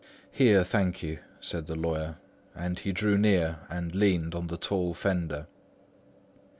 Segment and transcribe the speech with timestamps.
[0.31, 2.15] "Here, thank you," said the lawyer,
[2.55, 5.45] and he drew near and leaned on the tall fender.